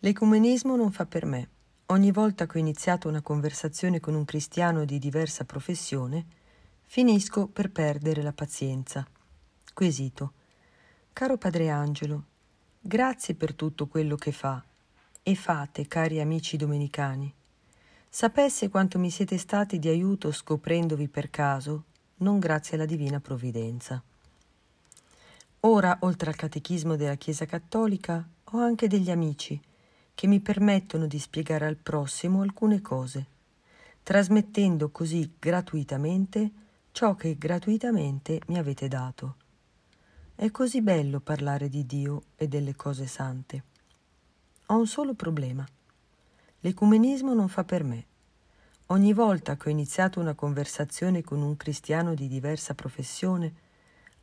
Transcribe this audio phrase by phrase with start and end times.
[0.00, 1.48] L'ecumenismo non fa per me.
[1.86, 6.24] Ogni volta che ho iniziato una conversazione con un cristiano di diversa professione,
[6.84, 9.04] finisco per perdere la pazienza.
[9.74, 10.32] Quesito.
[11.12, 12.24] Caro Padre Angelo,
[12.80, 14.62] grazie per tutto quello che fa
[15.20, 17.34] e fate, cari amici domenicani.
[18.08, 21.84] Sapesse quanto mi siete stati di aiuto scoprendovi per caso,
[22.18, 24.00] non grazie alla divina provvidenza.
[25.60, 29.60] Ora, oltre al catechismo della Chiesa Cattolica, ho anche degli amici
[30.18, 33.24] che mi permettono di spiegare al prossimo alcune cose,
[34.02, 36.50] trasmettendo così gratuitamente
[36.90, 39.36] ciò che gratuitamente mi avete dato.
[40.34, 43.62] È così bello parlare di Dio e delle cose sante.
[44.66, 45.64] Ho un solo problema.
[46.62, 48.04] L'ecumenismo non fa per me.
[48.86, 53.54] Ogni volta che ho iniziato una conversazione con un cristiano di diversa professione,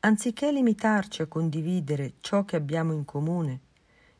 [0.00, 3.60] anziché limitarci a condividere ciò che abbiamo in comune,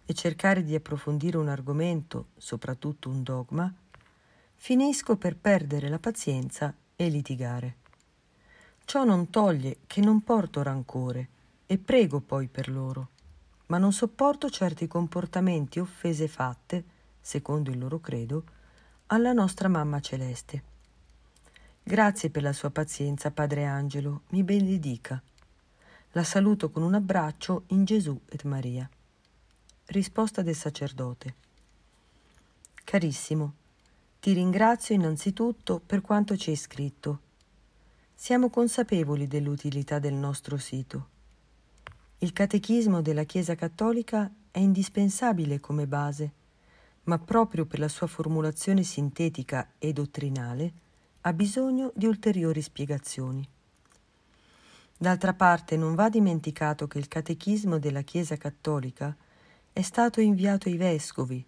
[0.06, 3.72] e cercare di approfondire un argomento, soprattutto un dogma,
[4.54, 7.76] finisco per perdere la pazienza e litigare.
[8.84, 11.28] Ciò non toglie che non porto rancore
[11.66, 13.08] e prego poi per loro,
[13.66, 16.84] ma non sopporto certi comportamenti offese fatte,
[17.20, 18.44] secondo il loro credo,
[19.06, 20.62] alla nostra mamma celeste.
[21.82, 25.22] Grazie per la sua pazienza, Padre Angelo, mi benedica.
[26.12, 28.88] La saluto con un abbraccio in Gesù et Maria.
[29.86, 31.34] Risposta del sacerdote.
[32.84, 33.52] Carissimo,
[34.18, 37.20] ti ringrazio innanzitutto per quanto ci hai scritto.
[38.14, 41.08] Siamo consapevoli dell'utilità del nostro sito.
[42.18, 46.32] Il catechismo della Chiesa Cattolica è indispensabile come base,
[47.02, 50.72] ma proprio per la sua formulazione sintetica e dottrinale
[51.20, 53.46] ha bisogno di ulteriori spiegazioni.
[54.96, 59.14] D'altra parte non va dimenticato che il catechismo della Chiesa Cattolica
[59.74, 61.44] è stato inviato ai vescovi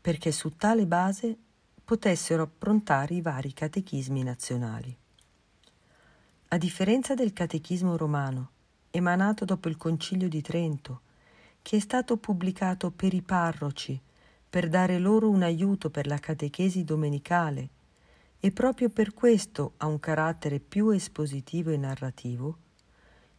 [0.00, 1.36] perché su tale base
[1.84, 4.96] potessero approntare i vari catechismi nazionali.
[6.48, 8.50] A differenza del catechismo romano,
[8.90, 11.02] emanato dopo il Concilio di Trento,
[11.60, 14.00] che è stato pubblicato per i parroci
[14.48, 17.68] per dare loro un aiuto per la catechesi domenicale
[18.40, 22.56] e proprio per questo ha un carattere più espositivo e narrativo,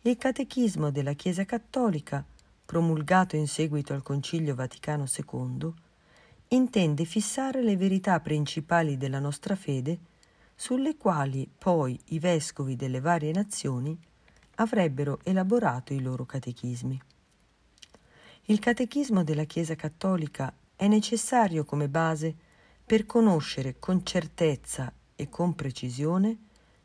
[0.01, 2.23] il catechismo della Chiesa Cattolica
[2.67, 5.73] promulgato in seguito al Concilio Vaticano II,
[6.50, 9.97] intende fissare le verità principali della nostra fede
[10.53, 13.97] sulle quali poi i vescovi delle varie nazioni
[14.56, 17.01] avrebbero elaborato i loro catechismi.
[18.50, 22.35] Il catechismo della Chiesa Cattolica è necessario come base
[22.85, 26.38] per conoscere con certezza e con precisione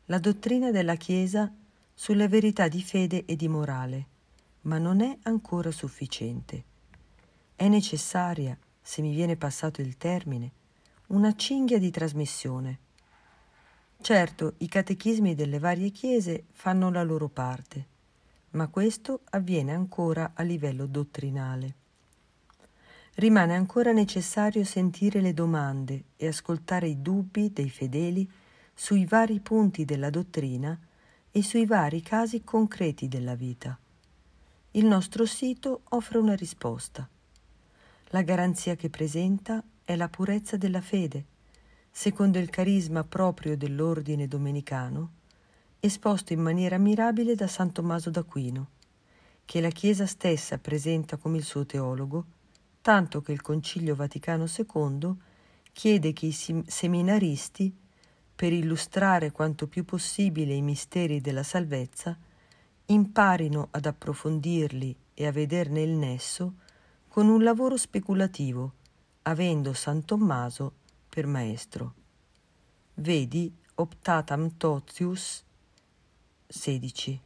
[0.05, 1.53] la dottrina della Chiesa
[1.93, 4.07] sulle verità di fede e di morale,
[4.63, 6.63] ma non è ancora sufficiente.
[7.55, 10.51] È necessaria, se mi viene passato il termine,
[11.07, 12.79] una cinghia di trasmissione.
[14.01, 17.87] Certo, i catechismi delle varie chiese fanno la loro parte,
[18.51, 21.75] ma questo avviene ancora a livello dottrinale.
[23.15, 28.29] Rimane ancora necessario sentire le domande e ascoltare i dubbi dei fedeli
[28.73, 30.77] sui vari punti della dottrina
[31.31, 33.77] e sui vari casi concreti della vita
[34.75, 37.07] il nostro sito offre una risposta.
[38.07, 41.25] La garanzia che presenta è la purezza della fede,
[41.91, 45.11] secondo il carisma proprio dell'ordine domenicano,
[45.79, 48.69] esposto in maniera mirabile da San Tommaso d'Aquino,
[49.45, 52.25] che la Chiesa stessa presenta come il suo teologo,
[52.81, 55.15] tanto che il Concilio Vaticano II
[55.71, 57.71] chiede che i seminaristi,
[58.35, 62.17] per illustrare quanto più possibile i misteri della salvezza,
[62.87, 66.55] imparino ad approfondirli e a vederne il nesso
[67.07, 68.73] con un lavoro speculativo,
[69.23, 70.73] avendo San Tommaso
[71.07, 71.93] per maestro.
[72.95, 75.43] Vedi Optatam Totius
[76.47, 77.21] 16.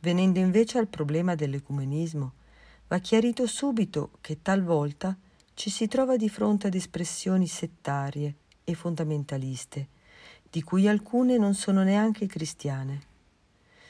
[0.00, 2.32] Venendo invece al problema dell'ecumenismo,
[2.88, 5.16] va chiarito subito che talvolta
[5.54, 8.34] ci si trova di fronte ad espressioni settarie
[8.64, 9.88] e fondamentaliste,
[10.54, 13.00] di cui alcune non sono neanche cristiane,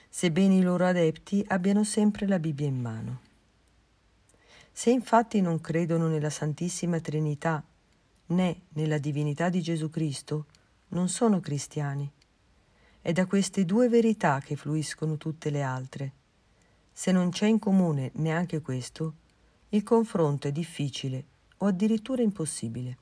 [0.08, 3.20] sebbene i loro adepti abbiano sempre la Bibbia in mano.
[4.72, 7.62] Se infatti non credono nella Santissima Trinità
[8.28, 10.46] né nella divinità di Gesù Cristo,
[10.88, 12.10] non sono cristiani.
[13.02, 16.12] È da queste due verità che fluiscono tutte le altre.
[16.90, 19.16] Se non c'è in comune neanche questo,
[19.68, 21.24] il confronto è difficile
[21.58, 22.96] o addirittura impossibile.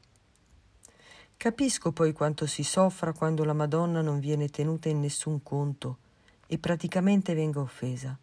[1.43, 5.99] Capisco poi quanto si soffra quando la Madonna non viene tenuta in nessun conto
[6.47, 8.17] e praticamente venga offesa.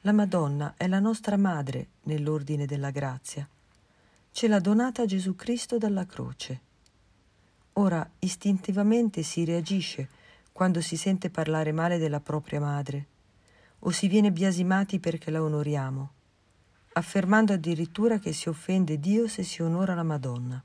[0.00, 3.48] La Madonna è la nostra madre nell'ordine della grazia.
[4.32, 6.60] Ce l'ha donata Gesù Cristo dalla croce.
[7.74, 10.08] Ora istintivamente si reagisce
[10.50, 13.06] quando si sente parlare male della propria madre,
[13.78, 16.10] o si viene biasimati perché la onoriamo,
[16.94, 20.60] affermando addirittura che si offende Dio se si onora la Madonna.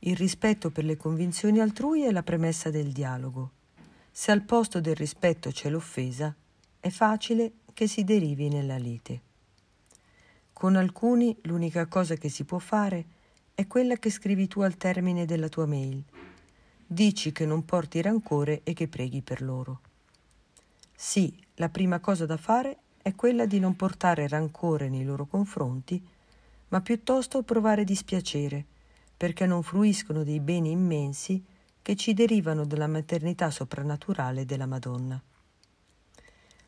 [0.00, 3.50] Il rispetto per le convinzioni altrui è la premessa del dialogo.
[4.10, 6.34] Se al posto del rispetto c'è l'offesa,
[6.78, 9.20] è facile che si derivi nella lite.
[10.52, 13.04] Con alcuni l'unica cosa che si può fare
[13.54, 16.02] è quella che scrivi tu al termine della tua mail.
[16.86, 19.80] Dici che non porti rancore e che preghi per loro.
[20.94, 26.02] Sì, la prima cosa da fare è quella di non portare rancore nei loro confronti,
[26.68, 28.64] ma piuttosto provare dispiacere,
[29.16, 31.42] perché non fruiscono dei beni immensi
[31.82, 35.20] che ci derivano dalla maternità soprannaturale della Madonna.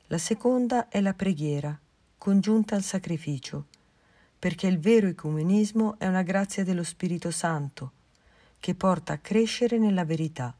[0.06, 1.78] La seconda è la preghiera,
[2.16, 3.66] congiunta al sacrificio,
[4.38, 7.92] perché il vero ecumenismo è una grazia dello Spirito Santo,
[8.60, 10.56] che porta a crescere nella verità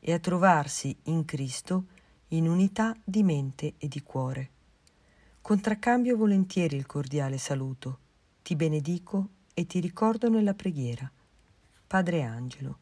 [0.00, 1.86] e a trovarsi in Cristo
[2.28, 4.50] in unità di mente e di cuore.
[5.40, 7.98] Contraccambio volentieri il cordiale saluto,
[8.42, 11.10] ti benedico e ti ricordo nella preghiera.
[11.88, 12.78] Padre Angelo.